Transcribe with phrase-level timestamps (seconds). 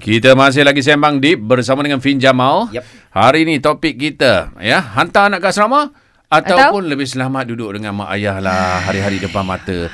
[0.00, 2.72] Kita masih lagi sembang deep bersama dengan Fin Jamal.
[2.72, 2.84] Yep.
[3.12, 5.92] Hari ini topik kita ya, hantar anak ke asrama
[6.32, 9.92] ataupun lebih selamat duduk dengan mak ayah lah hari-hari depan mata.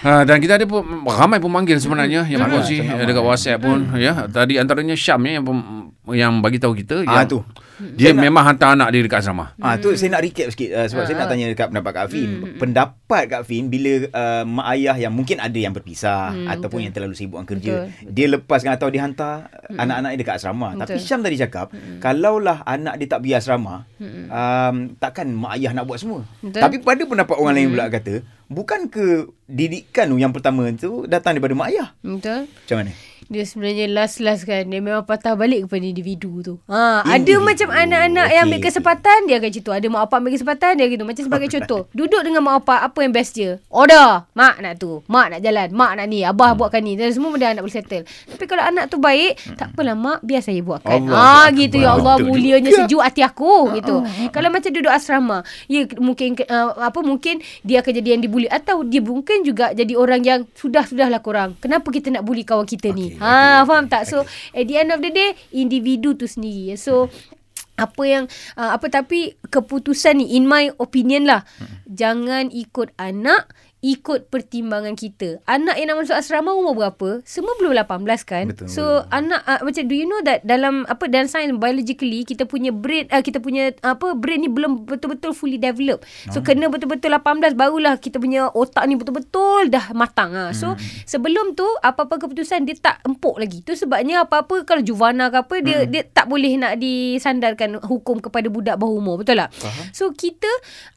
[0.00, 2.54] Ha, dan kita ada pun ramai pun manggil sebenarnya yang Hmm.
[2.54, 4.26] berkongsi Sangat dekat WhatsApp pun ya.
[4.26, 5.66] Tadi antaranya Syam ya, yang pem-
[6.08, 7.38] yang bagi tahu kita Ah, yang tu.
[7.92, 9.52] dia memang hantar anak dia dekat asrama.
[9.56, 12.30] Ah tu saya nak recap sikit uh, sebab saya nak tanya dekat pendapat Kak Fin.
[12.56, 17.12] Pendapat Kak Fin bila uh, mak ayah yang mungkin ada yang berpisah ataupun yang terlalu
[17.12, 18.08] sibuk dengan kerja, Betul.
[18.08, 20.68] dia lepaskan atau dia hantar anak-anak dia dekat asrama.
[20.74, 21.04] Tapi Betul.
[21.04, 21.66] Syam tadi cakap,
[21.98, 26.24] kalaulah anak dia tak pergi asrama, um, takkan mak ayah nak buat semua.
[26.40, 26.60] Betul.
[26.60, 28.14] Tapi pada pendapat orang lain pula kata,
[28.48, 31.88] bukan ke didikan tu yang pertama tu datang daripada mak ayah.
[32.00, 32.48] Betul.
[32.48, 32.92] Macam mana?
[33.28, 34.64] Dia sebenarnya last-last kan.
[34.64, 36.54] Dia memang patah balik kepada individu tu.
[36.64, 37.44] Ha, Ada Individu.
[37.44, 40.86] macam anak-anak Okey, yang ambil kesempatan Dia akan cerita Ada mak bapak ambil kesempatan Dia
[40.88, 41.04] gitu.
[41.04, 41.82] Macam sebagai contoh.
[41.92, 43.60] Duduk dengan mak bapak Apa yang best dia?
[43.68, 44.24] Order.
[44.32, 45.04] Mak nak tu.
[45.04, 45.68] Mak nak jalan.
[45.70, 46.24] Mak nak ni.
[46.24, 46.96] Abah buatkan ni.
[46.96, 48.04] Dan semua benda anak boleh settle.
[48.08, 51.04] Tapi kalau anak tu baik Tak apalah mak Biar saya buatkan.
[51.04, 51.44] Allah.
[51.44, 51.76] Ah gitu.
[51.78, 51.92] Ya.
[51.92, 52.80] Allah Betul Mulianya juga.
[52.82, 53.94] sejuk hati aku gitu.
[54.32, 58.88] Kalau macam duduk asrama Ya mungkin uh, Apa mungkin Dia akan jadi yang dibuli Atau
[58.88, 61.60] dia mungkin juga Jadi orang yang Sudah-sudahlah korang.
[61.60, 63.17] Kenapa kita nak bully kawan kita ni?
[63.17, 64.02] Okey, Ha okey, faham tak?
[64.06, 64.22] So
[64.54, 66.78] at the end of the day Individu tu sendiri.
[66.78, 67.10] So
[67.78, 68.24] apa yang
[68.58, 71.46] uh, apa tapi keputusan ni in my opinion lah
[71.86, 73.54] jangan ikut anak
[73.88, 75.40] ikut pertimbangan kita.
[75.48, 77.24] Anak yang nak masuk asrama umur berapa?
[77.24, 78.44] Semua belum 18 kan?
[78.52, 79.16] Betul, so betul.
[79.16, 83.08] anak uh, macam do you know that dalam apa dalam science biologically kita punya brain
[83.08, 87.96] uh, kita punya apa brain ni belum betul-betul fully develop so kena betul-betul 18 barulah
[87.96, 90.52] kita punya otak ni betul-betul dah matang ah.
[90.52, 90.76] So
[91.08, 93.64] sebelum tu apa-apa keputusan dia tak empuk lagi.
[93.64, 98.52] Tu sebabnya apa-apa kalau juvana ke apa dia dia tak boleh nak disandarkan hukum kepada
[98.52, 99.24] budak bawah umur.
[99.24, 99.50] Betul tak?
[99.96, 100.50] So kita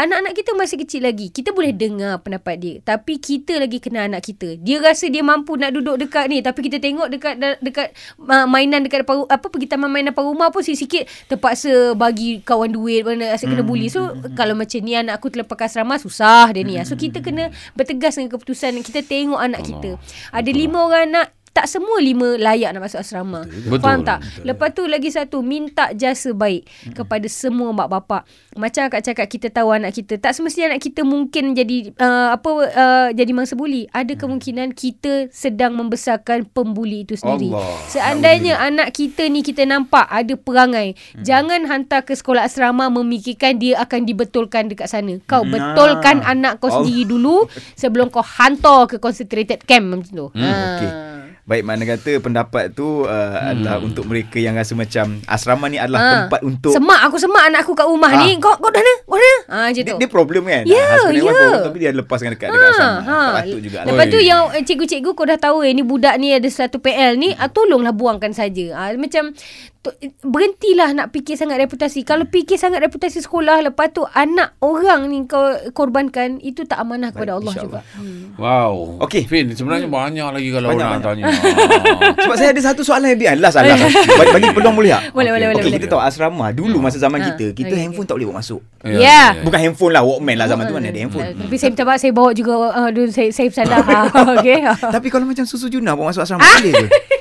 [0.00, 1.28] anak-anak kita masih kecil lagi.
[1.28, 4.58] Kita boleh dengar pendapat dia tapi kita lagi kenal anak kita.
[4.58, 6.42] Dia rasa dia mampu nak duduk dekat ni.
[6.42, 10.50] Tapi kita tengok dekat dekat uh, mainan dekat depan, apa pergi taman mainan depan rumah
[10.50, 13.88] pun sikit-sikit terpaksa bagi kawan duit mana asyik kena bully.
[13.88, 16.76] So kalau macam ni anak aku terlepas ke asrama susah dia ni.
[16.82, 18.80] So kita kena bertegas dengan keputusan.
[18.82, 19.96] Kita tengok anak kita.
[20.34, 23.42] Ada lima orang anak tak semua lima layak nak masuk asrama.
[23.42, 23.82] Betul.
[23.82, 24.22] Faham tak?
[24.46, 28.22] Lepas tu lagi satu, minta jasa baik kepada semua mak bapak.
[28.54, 30.22] Macam akak cakap, kita tahu anak kita.
[30.22, 33.90] Tak semestinya anak kita mungkin jadi uh, apa uh, jadi mangsa buli.
[33.90, 37.50] Ada kemungkinan kita sedang membesarkan pembuli itu sendiri.
[37.50, 37.74] Allah.
[37.90, 43.82] Seandainya anak kita ni kita nampak ada perangai, jangan hantar ke sekolah asrama memikirkan dia
[43.82, 45.18] akan dibetulkan dekat sana.
[45.26, 45.74] Kau Nah.
[45.74, 46.84] betulkan anak kau Allah.
[46.86, 50.26] sendiri dulu sebelum kau hantar ke concentrated camp macam tu.
[50.36, 50.52] Hmm, Ha.
[50.52, 50.90] okey.
[51.48, 53.50] Baik mana kata pendapat tu uh, hmm.
[53.50, 56.10] adalah untuk mereka yang rasa macam asrama ni adalah Ha.
[56.22, 58.20] tempat untuk Semak aku semak anak aku kat rumah Ah.
[58.20, 58.36] ni.
[58.36, 58.94] Kau kau dah mana?
[59.02, 59.38] Kau dah?
[59.48, 59.96] Ha dia, tu.
[59.96, 61.24] dia problem kan Ya, Husband ya.
[61.24, 63.78] problem, Tapi dia lepaskan dekat Dekat asrama Tak patut juga.
[63.82, 67.16] Lepas tu yang eh, cikgu-cikgu kau dah tahu eh ni budak ni ada satu PL
[67.16, 68.76] ni, ah, tolonglah buangkan saja.
[68.76, 69.32] Ah, macam
[70.20, 72.02] berhentilah nak fikir sangat reputasi.
[72.02, 75.40] Kalau fikir sangat reputasi sekolah lepas tu anak orang ni kau
[75.72, 77.80] korbankan itu tak amanah kepada Baik, Allah juga.
[77.94, 78.34] Hmm.
[78.36, 79.00] Wow.
[79.06, 79.24] Okey.
[79.24, 81.08] Fin, sebenarnya banyak lagi kalau Banyak, orang banyak.
[81.08, 81.24] tanya.
[81.24, 82.12] Ah.
[82.26, 83.94] Sebab saya ada satu soalan yang biar Last lah last.
[84.18, 85.02] bagi, bagi peluang boleh tak?
[85.14, 85.78] Boleh, boleh, boleh, Okey, boleh.
[85.80, 88.60] kita tahu asrama Dulu masa zaman Ha, kita Kita okey, handphone tak boleh bawa masuk
[88.84, 88.98] Ya.
[88.98, 89.28] Yeah.
[89.42, 92.30] Bukan handphone lah Walkman lah zaman tu mana ada handphone Tapi saya minta saya bawa
[92.30, 93.82] juga uh, dulu saya saya salah.
[93.88, 94.58] ha, okey.
[94.78, 96.86] Tapi kalau macam susu Juna Bawa masuk asrama Boleh ke?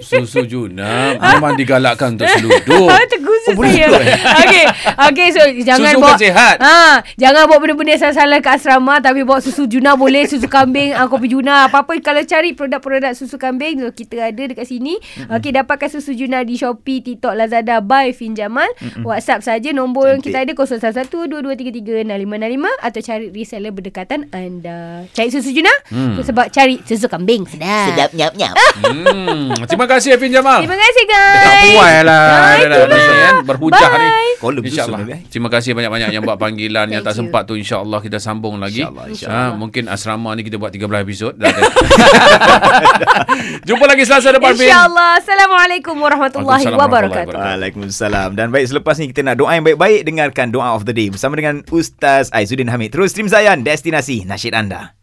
[0.00, 2.88] Susu Juna memang digalakkan untuk seluduk.
[3.48, 3.86] Oh, boleh saya.
[3.86, 4.18] juga, eh?
[4.42, 4.64] Okey.
[5.08, 6.56] Okey, so jangan Susu bawa kan sihat.
[6.58, 6.76] Ha,
[7.14, 11.06] jangan bawa benda-benda yang salah-salah ke asrama tapi bawa susu Juna boleh, susu kambing, uh,
[11.06, 14.96] kopi Juna, apa-apa kalau cari produk-produk susu kambing so kita ada dekat sini.
[15.26, 18.68] Okey, dapatkan susu Juna di Shopee, TikTok, Lazada by Fin Jamal.
[19.00, 21.64] WhatsApp saja nombor yang kita ada 0112233655
[22.78, 25.04] atau cari reseller berdekatan anda.
[25.10, 26.20] Cari susu Juna Hmm.
[26.20, 27.88] sebab cari susu kambing sedap.
[27.88, 28.54] Sedap nyap nyap.
[28.78, 29.54] Hmm.
[29.64, 30.60] Terima kasih Fin Jamal.
[30.60, 31.70] Terima kasih Tak guys.
[31.70, 32.88] puas lah Ah, dia dah itulah.
[32.88, 34.08] ni kan berhujah ni.
[34.08, 34.34] Bye.
[34.38, 34.98] Kolom InsyaAllah.
[35.00, 35.20] susun, eh.
[35.26, 37.20] Terima kasih banyak-banyak yang buat panggilan yang tak you.
[37.20, 38.82] sempat tu insya-Allah kita sambung lagi.
[38.82, 39.50] InsyaAllah, Ha, insyaAllah.
[39.54, 41.32] mungkin asrama ni kita buat 13 episod.
[41.32, 41.62] Dah ada.
[43.64, 44.52] Jumpa lagi Selasa depan.
[44.52, 45.10] InsyaAllah.
[45.18, 47.38] Assalamualaikum warahmatullahi wabarakatuh.
[47.38, 51.08] Waalaikumsalam Dan baik selepas ni kita nak doa yang baik-baik Dengarkan doa of the day
[51.08, 54.97] Bersama dengan Ustaz Aizuddin Hamid Terus stream Zayan Destinasi Nasyid anda